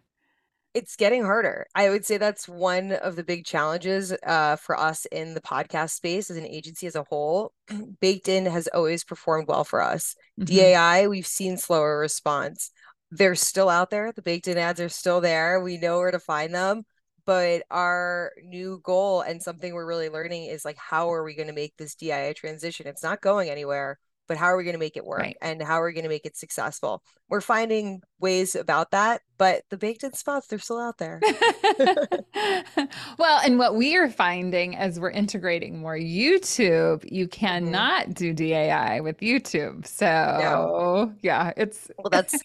[0.73, 1.67] It's getting harder.
[1.75, 5.91] I would say that's one of the big challenges uh, for us in the podcast
[5.91, 7.53] space as an agency as a whole.
[8.01, 10.15] baked in has always performed well for us.
[10.41, 10.57] Mm-hmm.
[10.57, 12.71] DAI, we've seen slower response.
[13.11, 14.13] They're still out there.
[14.13, 15.61] The baked in ads are still there.
[15.61, 16.85] We know where to find them
[17.27, 21.49] but our new goal and something we're really learning is like how are we going
[21.49, 22.89] to make this DIA transition?
[22.89, 25.37] It's not going anywhere but how are we going to make it work right.
[25.43, 29.63] and how are we going to make it successful we're finding ways about that but
[29.71, 31.21] the baked in spots they're still out there
[33.19, 37.41] well and what we are finding as we're integrating more youtube you mm-hmm.
[37.41, 38.13] cannot mm-hmm.
[38.13, 41.13] do dai with youtube so no.
[41.23, 42.41] yeah it's well that's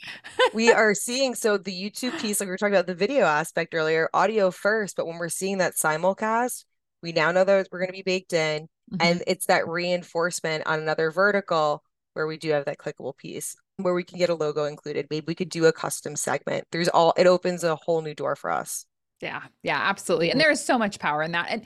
[0.56, 3.76] we are seeing so the youtube piece like we were talking about the video aspect
[3.76, 6.66] earlier audio first but when we're seeing that simulcast
[7.04, 9.02] we now know that we're going to be baked in Mm-hmm.
[9.02, 13.94] And it's that reinforcement on another vertical where we do have that clickable piece where
[13.94, 15.08] we can get a logo included.
[15.10, 16.66] Maybe we could do a custom segment.
[16.72, 18.86] There's all it opens a whole new door for us.
[19.22, 20.30] Yeah, yeah, absolutely.
[20.30, 20.46] And mm-hmm.
[20.46, 21.48] there is so much power in that.
[21.50, 21.64] And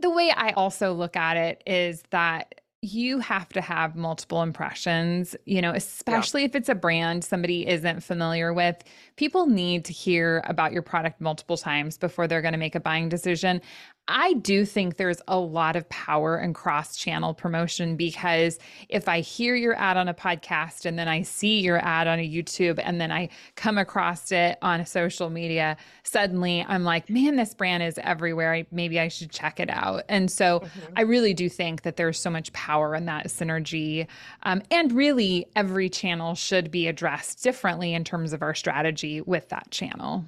[0.00, 2.54] the way I also look at it is that
[2.84, 6.46] you have to have multiple impressions, you know, especially yeah.
[6.46, 8.82] if it's a brand somebody isn't familiar with.
[9.16, 12.80] People need to hear about your product multiple times before they're going to make a
[12.80, 13.60] buying decision.
[14.08, 19.20] I do think there's a lot of power in cross channel promotion because if I
[19.20, 22.80] hear your ad on a podcast and then I see your ad on a YouTube
[22.82, 27.84] and then I come across it on social media, suddenly I'm like, man, this brand
[27.84, 28.66] is everywhere.
[28.72, 30.02] maybe I should check it out.
[30.08, 30.92] And so mm-hmm.
[30.96, 34.08] I really do think that there's so much power in that synergy.
[34.42, 39.48] Um, and really, every channel should be addressed differently in terms of our strategy with
[39.50, 40.26] that channel.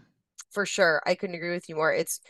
[0.51, 1.03] For sure.
[1.07, 1.93] I couldn't agree with you more.
[1.93, 2.21] It's,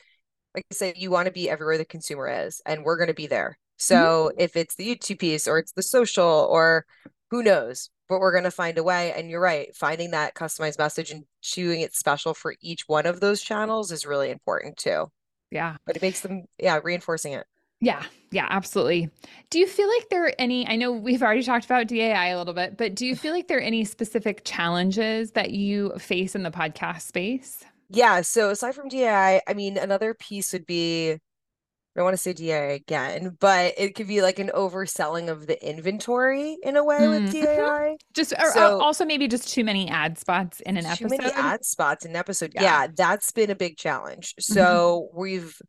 [0.55, 3.15] like I said, you want to be everywhere the consumer is, and we're going to
[3.15, 3.59] be there.
[3.77, 4.41] So mm-hmm.
[4.41, 6.87] if it's the YouTube piece or it's the social or
[7.31, 9.13] who knows, but we're going to find a way.
[9.13, 13.21] And you're right, finding that customized message and doing it special for each one of
[13.21, 15.11] those channels is really important too.
[15.51, 15.77] Yeah.
[15.87, 17.47] But it makes them, yeah, reinforcing it.
[17.85, 19.11] Yeah, yeah, absolutely.
[19.51, 20.67] Do you feel like there are any?
[20.67, 23.49] I know we've already talked about DAI a little bit, but do you feel like
[23.49, 27.65] there are any specific challenges that you face in the podcast space?
[27.91, 32.23] yeah so aside from DAI, I mean another piece would be I don't want to
[32.23, 36.83] say DAI again, but it could be like an overselling of the inventory in a
[36.83, 37.11] way mm.
[37.11, 37.47] with DAI.
[37.47, 37.95] Mm-hmm.
[38.15, 41.09] Just or so, also maybe just too many ad spots in an too episode.
[41.09, 42.51] Too many ad spots in an episode.
[42.53, 42.63] Yeah.
[42.63, 44.35] yeah, that's been a big challenge.
[44.35, 44.55] Mm-hmm.
[44.55, 45.21] So mm-hmm.
[45.21, 45.63] we've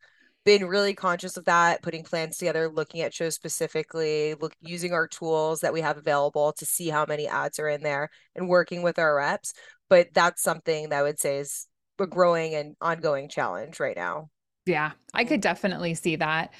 [0.45, 5.07] been really conscious of that, putting plans together, looking at shows specifically, look using our
[5.07, 8.83] tools that we have available to see how many ads are in there and working
[8.83, 9.53] with our reps.
[9.89, 11.67] But that's something that I would say is
[11.99, 14.29] a growing and ongoing challenge right now.
[14.65, 16.51] Yeah, I could definitely see that.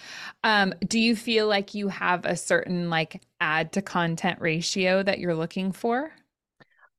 [0.44, 5.20] Um, do you feel like you have a certain like ad to content ratio that
[5.20, 6.12] you're looking for?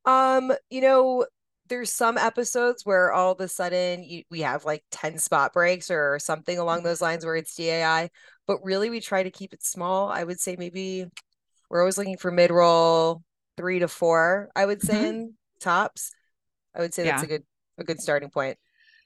[0.05, 1.27] Um, you know,
[1.69, 5.91] there's some episodes where all of a sudden you, we have like 10 spot breaks
[5.91, 8.11] or something along those lines where it's DAI,
[8.47, 10.11] but really we try to keep it small.
[10.11, 11.07] I would say maybe
[11.69, 13.23] we're always looking for mid roll
[13.57, 15.05] three to four, I would say mm-hmm.
[15.05, 16.13] in tops.
[16.75, 17.13] I would say yeah.
[17.13, 17.43] that's a good
[17.79, 18.59] a good starting point.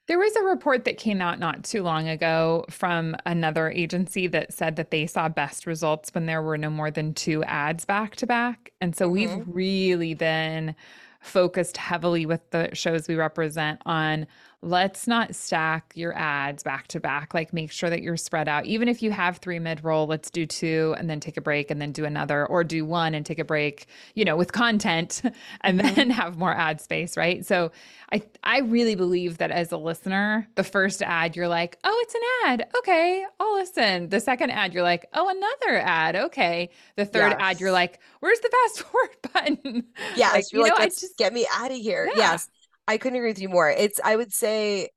[0.06, 4.52] There was a report that came out not too long ago from another agency that
[4.52, 8.16] said that they saw best results when there were no more than two ads back
[8.16, 8.72] to back.
[8.80, 9.12] And so mm-hmm.
[9.12, 10.74] we've really been
[11.20, 14.26] focused heavily with the shows we represent on
[14.62, 17.32] let's not stack your ads back to back.
[17.32, 18.66] Like make sure that you're spread out.
[18.66, 21.70] Even if you have three mid roll, let's do two and then take a break
[21.70, 25.22] and then do another, or do one and take a break, you know, with content
[25.62, 25.94] and mm-hmm.
[25.94, 27.44] then have more ad space, right?
[27.46, 27.72] So
[28.12, 32.14] I I really believe that as a listener, the first ad you're like, oh, it's
[32.14, 32.68] an ad.
[32.78, 34.08] Okay, I'll listen.
[34.10, 36.16] The second ad, you're like, oh, another ad.
[36.16, 36.68] Okay.
[36.96, 37.36] The third yes.
[37.40, 39.84] ad, you're like, where's the fast forward button?
[40.16, 42.06] Yes, like, you like, know, just get me out of here.
[42.14, 42.32] Yeah.
[42.32, 42.48] Yes.
[42.88, 43.70] I couldn't agree with you more.
[43.70, 44.88] It's I would say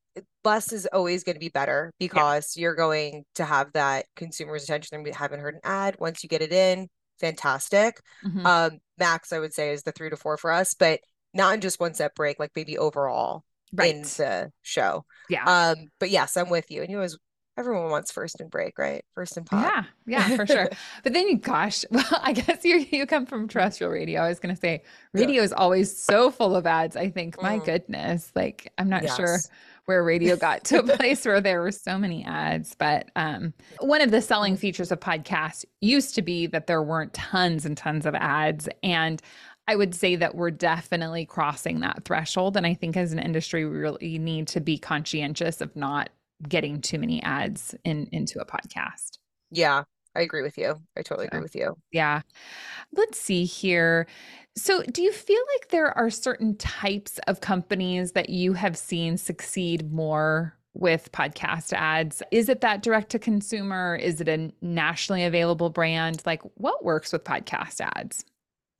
[0.44, 2.62] less is always going to be better because yeah.
[2.64, 5.04] you're going to have that consumer's attention.
[5.04, 5.96] They haven't heard an ad.
[6.00, 6.88] Once you get it in,
[7.20, 8.00] fantastic.
[8.26, 8.46] Mm-hmm.
[8.46, 11.00] Um, max, I would say, is the three to four for us, but
[11.34, 13.44] not in just one set break, like maybe overall
[13.74, 13.96] right.
[13.96, 15.06] in the show.
[15.30, 15.46] Yeah.
[15.46, 16.82] Um, but yes, I'm with you.
[16.82, 17.18] And you always
[17.58, 19.04] everyone wants first and break, right?
[19.14, 19.64] First and pop.
[19.64, 20.70] Yeah, yeah, for sure.
[21.04, 24.22] but then you, gosh, well, I guess you you come from terrestrial radio.
[24.22, 25.44] I was gonna say radio yeah.
[25.44, 26.96] is always so full of ads.
[26.96, 27.66] I think, my mm.
[27.66, 29.16] goodness, like I'm not yes.
[29.16, 29.38] sure
[29.86, 32.76] where radio got to a place where there were so many ads.
[32.76, 37.14] But um, one of the selling features of podcasts used to be that there weren't
[37.14, 38.70] tons and tons of ads.
[38.82, 39.22] And
[39.68, 42.58] I would say that we're definitely crossing that threshold.
[42.58, 46.10] And I think as an industry, we really need to be conscientious of not
[46.50, 49.18] getting too many ads in into a podcast.
[49.52, 49.84] Yeah,
[50.16, 50.82] I agree with you.
[50.98, 51.76] I totally agree with you.
[51.92, 52.22] Yeah.
[52.96, 54.08] Let's see here.
[54.56, 59.18] So, do you feel like there are certain types of companies that you have seen
[59.18, 62.22] succeed more with podcast ads?
[62.32, 63.96] Is it that direct to consumer?
[63.96, 66.22] Is it a nationally available brand?
[66.26, 68.26] Like, what works with podcast ads?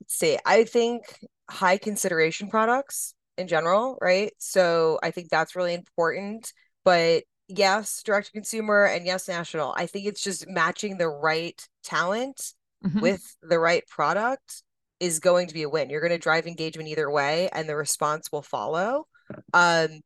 [0.02, 0.38] Let's see.
[0.46, 1.04] I think
[1.50, 4.34] high consideration products in general, right?
[4.38, 6.54] So, I think that's really important.
[6.84, 9.74] But yes, direct to consumer and yes, national.
[9.78, 12.54] I think it's just matching the right talent
[12.86, 13.00] mm-hmm.
[13.00, 14.64] with the right product
[15.00, 15.90] is going to be a win.
[15.90, 19.08] You're going to drive engagement either way and the response will follow.
[19.54, 20.02] Um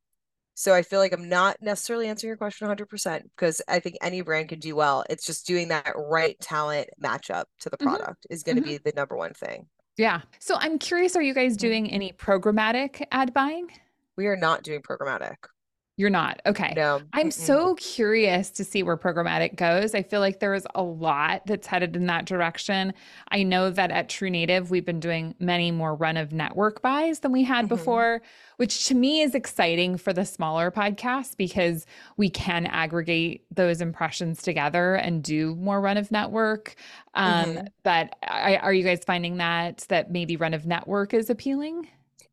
[0.57, 4.21] so I feel like I'm not necessarily answering your question 100% because I think any
[4.21, 5.05] brand can do well.
[5.07, 7.89] It's just doing that right talent matchup to the mm-hmm.
[7.89, 8.33] product mm-hmm.
[8.33, 8.71] is going to mm-hmm.
[8.71, 9.67] be the number one thing.
[9.97, 10.21] Yeah.
[10.39, 11.67] So I'm curious are you guys mm-hmm.
[11.67, 13.69] doing any programmatic ad buying?
[14.15, 15.35] We are not doing programmatic.
[15.99, 16.39] You're not.
[16.45, 16.73] Okay.
[16.75, 17.01] No.
[17.13, 17.33] I'm Mm-mm.
[17.33, 19.95] so curious to see where programmatic goes.
[19.95, 22.93] I feel like there is a lot that's headed in that direction.
[23.31, 27.21] I know that at True Native, we've been doing many more run of network buys
[27.21, 27.75] than we had mm-hmm.
[27.75, 28.21] before,
[28.57, 34.43] which to me is exciting for the smaller podcasts because we can aggregate those impressions
[34.43, 36.75] together and do more run of network.
[37.15, 37.67] Um, mm-hmm.
[37.81, 41.87] But I, are you guys finding that that maybe run of network is appealing?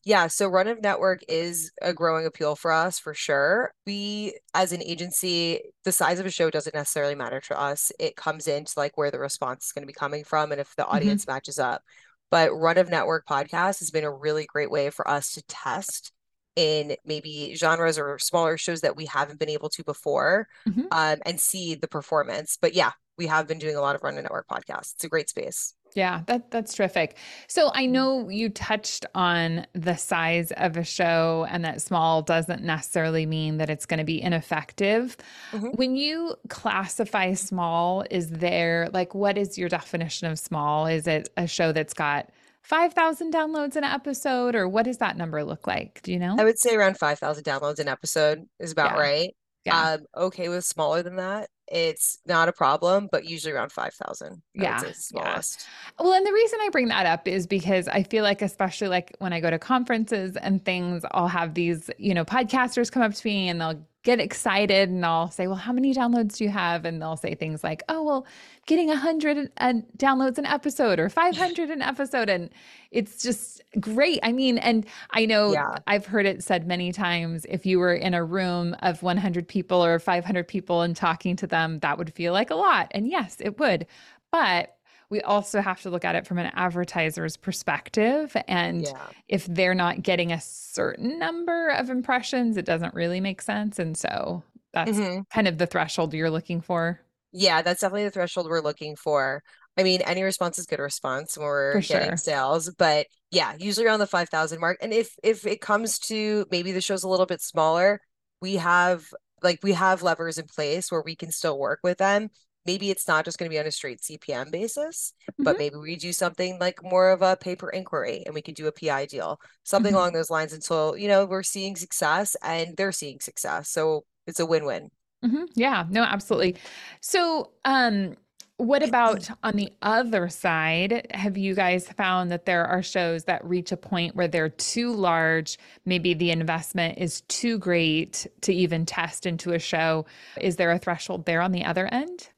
[0.05, 3.73] Yeah, so Run of Network is a growing appeal for us for sure.
[3.87, 7.91] We, as an agency, the size of a show doesn't necessarily matter to us.
[7.99, 10.77] It comes into like where the response is going to be coming from and if
[10.77, 10.97] the mm-hmm.
[10.97, 11.33] audience mm-hmm.
[11.33, 11.83] matches up.
[12.31, 16.13] But Run of Network podcast has been a really great way for us to test
[16.55, 20.83] in maybe genres or smaller shows that we haven't been able to before mm-hmm.
[20.93, 22.59] um, and see the performance.
[22.61, 24.95] But yeah, we have been doing a lot of Run of Network podcasts.
[24.95, 25.75] It's a great space.
[25.95, 27.17] Yeah, that that's terrific.
[27.47, 27.91] So I mm.
[27.91, 33.59] know you touched on the size of a show and that small doesn't necessarily mean
[33.59, 35.17] that it's going to be ineffective.
[35.53, 35.69] Mm-hmm.
[35.69, 40.87] When you classify small, is there like what is your definition of small?
[40.87, 42.29] Is it a show that's got
[42.63, 46.01] 5,000 downloads an episode or what does that number look like?
[46.03, 46.35] Do you know?
[46.39, 49.01] I would say around 5,000 downloads an episode is about yeah.
[49.01, 49.37] right.
[49.65, 49.91] Yeah.
[49.91, 54.43] Um, okay with smaller than that it's not a problem, but usually around 5,000.
[54.55, 54.83] Yeah.
[54.93, 55.67] smallest.
[55.99, 56.05] Yeah.
[56.05, 59.15] Well, and the reason I bring that up is because I feel like, especially like
[59.19, 63.15] when I go to conferences and things, I'll have these, you know, podcasters come up
[63.15, 66.51] to me and they'll get excited and I'll say, well, how many downloads do you
[66.51, 66.85] have?
[66.85, 68.27] And they'll say things like, oh, well,
[68.67, 72.29] getting a hundred downloads an episode or 500 an episode.
[72.29, 72.51] And
[72.91, 74.21] it's just great.
[74.23, 75.79] I mean, and I know yeah.
[75.87, 79.83] I've heard it said many times, if you were in a room of 100 people
[79.83, 82.89] or 500 people and talking to them, that would feel like a lot.
[82.91, 83.87] And yes, it would.
[84.31, 84.77] But
[85.11, 88.37] we also have to look at it from an advertiser's perspective.
[88.49, 89.07] And yeah.
[89.29, 93.79] if they're not getting a certain number of impressions, it doesn't really make sense.
[93.79, 94.43] And so
[94.73, 95.23] that's mm-hmm.
[95.33, 97.01] kind of the threshold you're looking for.
[97.33, 99.43] Yeah, that's definitely the threshold we're looking for.
[99.77, 102.17] I mean, any response is good response when we're for getting sure.
[102.17, 104.79] sales, but yeah, usually around the 5,000 mark.
[104.81, 108.01] And if if it comes to maybe the show's a little bit smaller,
[108.41, 109.05] we have
[109.43, 112.31] like we have levers in place where we can still work with them
[112.67, 115.45] maybe it's not just going to be on a straight CPM basis, mm-hmm.
[115.45, 118.55] but maybe we do something like more of a pay per inquiry and we could
[118.55, 119.97] do a PI deal, something mm-hmm.
[119.97, 123.69] along those lines until, you know, we're seeing success and they're seeing success.
[123.69, 124.91] So it's a win win.
[125.25, 125.45] Mm-hmm.
[125.55, 126.57] Yeah, no, absolutely.
[127.01, 128.17] So, um,
[128.57, 131.09] what about on the other side?
[131.13, 134.93] Have you guys found that there are shows that reach a point where they're too
[134.93, 135.59] large?
[135.85, 140.07] Maybe the investment is too great to even test into a show.
[140.41, 142.29] Is there a threshold there on the other end?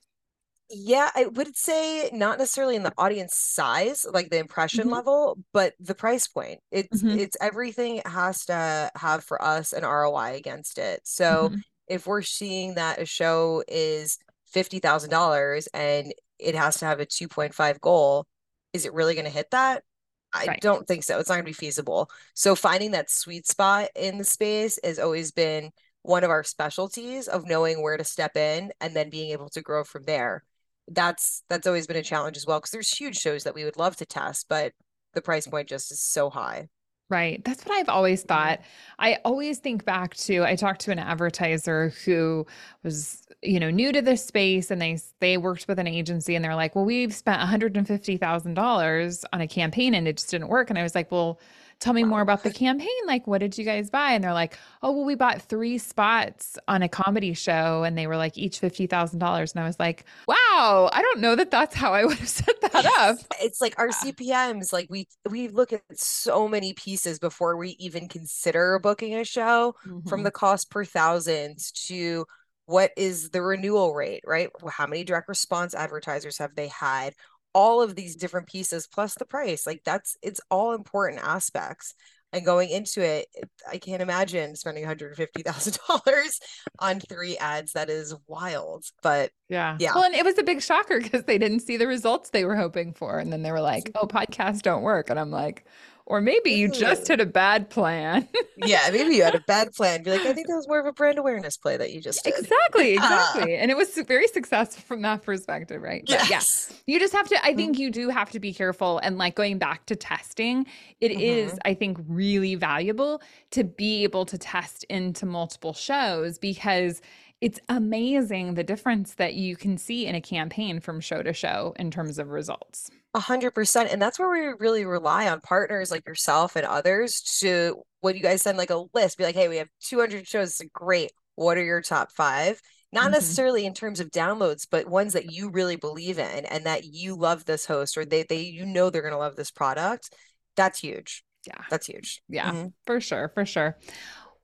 [0.68, 4.94] Yeah, I would say not necessarily in the audience size, like the impression mm-hmm.
[4.94, 6.58] level, but the price point.
[6.72, 7.18] It's mm-hmm.
[7.18, 11.00] it's everything has to have for us an ROI against it.
[11.04, 11.58] So mm-hmm.
[11.86, 14.18] if we're seeing that a show is
[14.54, 18.26] $50,000 and it has to have a 2.5 goal,
[18.72, 19.84] is it really going to hit that?
[20.32, 20.60] I right.
[20.60, 21.18] don't think so.
[21.18, 22.10] It's not going to be feasible.
[22.34, 25.70] So finding that sweet spot in the space has always been
[26.02, 29.62] one of our specialties of knowing where to step in and then being able to
[29.62, 30.42] grow from there.
[30.88, 33.76] That's that's always been a challenge as well because there's huge shows that we would
[33.76, 34.72] love to test, but
[35.14, 36.68] the price point just is so high.
[37.08, 37.44] Right.
[37.44, 38.28] That's what I've always mm-hmm.
[38.28, 38.60] thought.
[38.98, 42.46] I always think back to I talked to an advertiser who
[42.82, 46.44] was, you know, new to this space and they they worked with an agency and
[46.44, 50.78] they're like, "Well, we've spent $150,000 on a campaign and it just didn't work." And
[50.78, 51.38] I was like, "Well,
[51.78, 52.88] tell me more about the campaign.
[53.06, 54.12] Like, what did you guys buy?
[54.12, 58.06] And they're like, oh, well, we bought three spots on a comedy show and they
[58.06, 59.12] were like each $50,000.
[59.52, 62.60] And I was like, wow, I don't know that that's how I would have set
[62.62, 63.18] that up.
[63.40, 68.08] It's like our CPMs, like we, we look at so many pieces before we even
[68.08, 70.08] consider booking a show mm-hmm.
[70.08, 72.24] from the cost per thousands to
[72.66, 74.50] what is the renewal rate, right?
[74.68, 77.14] How many direct response advertisers have they had?
[77.56, 81.94] All of these different pieces plus the price like that's it's all important aspects
[82.34, 83.28] and going into it
[83.66, 86.40] i can't imagine spending $150000
[86.80, 89.78] on three ads that is wild but yeah.
[89.80, 89.92] yeah.
[89.94, 92.56] Well and it was a big shocker because they didn't see the results they were
[92.56, 95.64] hoping for and then they were like oh podcasts don't work and i'm like
[96.06, 98.28] or maybe you just had a bad plan.
[98.56, 100.04] yeah, maybe you had a bad plan.
[100.04, 102.22] Be like, I think that was more of a brand awareness play that you just
[102.22, 102.34] did.
[102.38, 103.56] Exactly, exactly.
[103.56, 106.04] and it was very successful from that perspective, right?
[106.06, 106.30] Yes.
[106.30, 106.68] Yes.
[106.70, 106.94] Yeah.
[106.94, 107.82] You just have to, I think mm-hmm.
[107.82, 108.98] you do have to be careful.
[108.98, 110.66] And like going back to testing,
[111.00, 111.20] it mm-hmm.
[111.20, 117.02] is, I think, really valuable to be able to test into multiple shows because
[117.40, 121.74] it's amazing the difference that you can see in a campaign from show to show
[121.78, 122.90] in terms of results.
[123.16, 123.90] A hundred percent.
[123.90, 128.20] And that's where we really rely on partners like yourself and others to when you
[128.22, 130.60] guys send like a list, be like, hey, we have 200 shows.
[130.74, 131.12] Great.
[131.34, 132.60] What are your top five?
[132.92, 133.12] Not mm-hmm.
[133.12, 137.16] necessarily in terms of downloads, but ones that you really believe in and that you
[137.16, 140.10] love this host or they they you know they're gonna love this product.
[140.54, 141.24] That's huge.
[141.46, 141.64] Yeah.
[141.70, 142.20] That's huge.
[142.28, 142.66] Yeah, mm-hmm.
[142.84, 143.30] for sure.
[143.32, 143.78] For sure.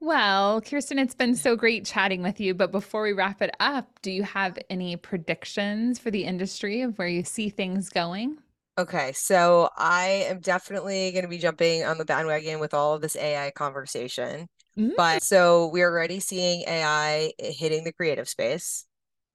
[0.01, 2.55] Well, Kirsten, it's been so great chatting with you.
[2.55, 6.97] But before we wrap it up, do you have any predictions for the industry of
[6.97, 8.39] where you see things going?
[8.79, 13.03] Okay, so I am definitely going to be jumping on the bandwagon with all of
[13.03, 14.49] this AI conversation.
[14.79, 14.93] Mm-hmm.
[14.97, 18.87] But so we're already seeing AI hitting the creative space.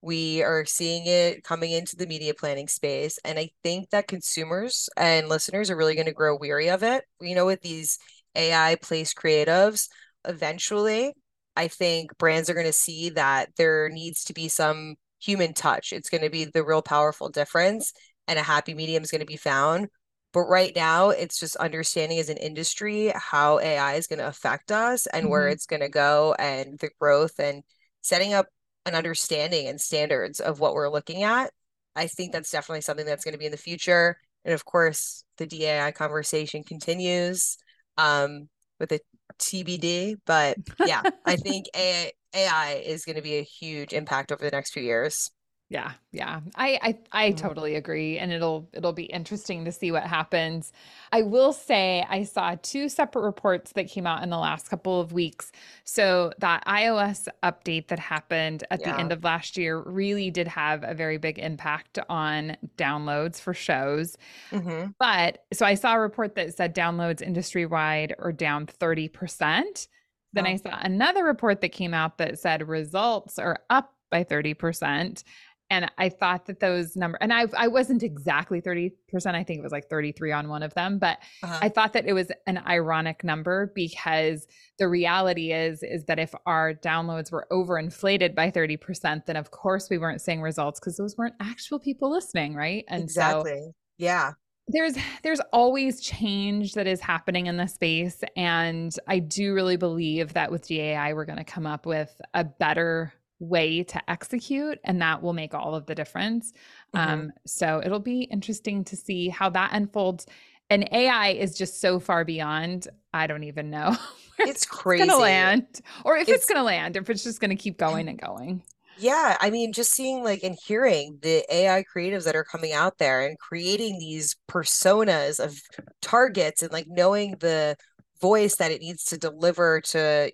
[0.02, 3.20] We are seeing it coming into the media planning space.
[3.24, 7.04] And I think that consumers and listeners are really going to grow weary of it.
[7.22, 8.00] You know, with these
[8.34, 9.88] AI placed creatives,
[10.28, 11.14] eventually,
[11.56, 15.94] I think brands are going to see that there needs to be some human touch.
[15.94, 17.94] It's going to be the real powerful difference
[18.28, 19.88] and a happy medium is going to be found.
[20.34, 24.72] But right now, it's just understanding as an industry how AI is going to affect
[24.72, 25.32] us and mm-hmm.
[25.32, 27.64] where it's going to go and the growth and
[28.02, 28.48] setting up
[28.86, 31.52] an understanding and standards of what we're looking at.
[31.96, 34.18] I think that's definitely something that's going to be in the future.
[34.46, 37.58] And of course, the DAI conversation continues
[37.98, 38.48] um,
[38.80, 39.00] with a
[39.40, 40.18] TBD.
[40.26, 44.52] But yeah, I think AI, AI is going to be a huge impact over the
[44.52, 45.32] next few years.
[45.70, 46.40] Yeah, yeah.
[46.56, 47.46] I I I mm-hmm.
[47.46, 50.72] totally agree and it'll it'll be interesting to see what happens.
[51.12, 55.02] I will say I saw two separate reports that came out in the last couple
[55.02, 55.52] of weeks.
[55.84, 58.94] So that iOS update that happened at yeah.
[58.94, 63.54] the end of last year really did have a very big impact on downloads for
[63.54, 64.18] shows.
[64.52, 64.92] Mm-hmm.
[65.00, 69.88] But so I saw a report that said downloads industry wide are down 30%.
[70.32, 70.50] Then oh.
[70.50, 75.24] I saw another report that came out that said results are up by 30%
[75.70, 78.92] and I thought that those number and I I wasn't exactly 30%,
[79.28, 81.60] I think it was like 33 on one of them, but uh-huh.
[81.62, 84.48] I thought that it was an ironic number because
[84.80, 89.90] the reality is is that if our downloads were overinflated by 30%, then of course
[89.90, 92.86] we weren't seeing results because those weren't actual people listening, right?
[92.88, 93.52] And exactly.
[93.52, 94.34] So yeah.
[94.70, 100.34] There's there's always change that is happening in the space and I do really believe
[100.34, 105.02] that with DAI we're going to come up with a better way to execute and
[105.02, 106.54] that will make all of the difference.
[106.96, 107.10] Mm-hmm.
[107.12, 110.26] um, so it'll be interesting to see how that unfolds.
[110.70, 113.96] And ai is just so far beyond i don't even know
[114.40, 117.56] it's crazy it's gonna land or if it's, it's gonna land if it's just gonna
[117.56, 118.62] keep going and going.
[118.98, 122.98] Yeah i mean just seeing like and hearing the ai creatives that are coming out
[122.98, 125.58] there and creating these personas of
[126.02, 127.78] targets and like knowing the
[128.20, 130.32] voice that it needs to deliver to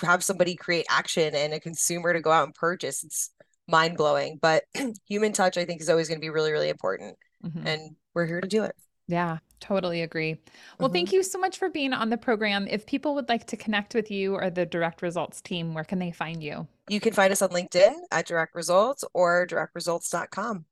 [0.00, 3.30] have somebody create action and a consumer to go out and purchase it's
[3.66, 4.64] mind blowing but
[5.06, 7.66] human touch i think is always going to be really really important mm-hmm.
[7.66, 8.74] and we're here to do it.
[9.06, 10.36] Yeah totally agree.
[10.78, 10.94] Well mm-hmm.
[10.94, 12.68] thank you so much for being on the program.
[12.70, 15.98] If people would like to connect with you or the direct results team where can
[15.98, 16.68] they find you?
[16.88, 20.64] You can find us on linkedin at direct results or directresults.com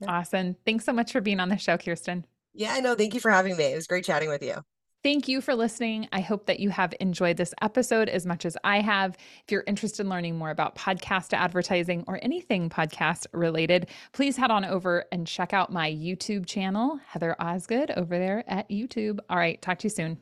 [0.00, 0.10] yeah.
[0.10, 0.56] awesome.
[0.66, 2.24] Thanks so much for being on the show kirsten.
[2.52, 2.94] Yeah i know.
[2.94, 3.72] Thank you for having me.
[3.72, 4.56] It was great chatting with you
[5.04, 6.08] Thank you for listening.
[6.10, 9.16] I hope that you have enjoyed this episode as much as I have.
[9.44, 14.50] If you're interested in learning more about podcast advertising or anything podcast related, please head
[14.50, 19.20] on over and check out my YouTube channel, Heather Osgood, over there at YouTube.
[19.30, 20.18] All right, talk to you soon.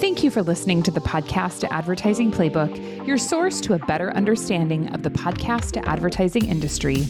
[0.00, 4.92] Thank you for listening to the Podcast Advertising Playbook, your source to a better understanding
[4.94, 7.06] of the podcast advertising industry.